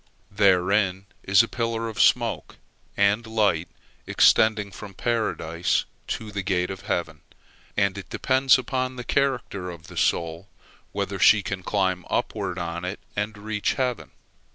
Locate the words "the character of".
8.95-9.89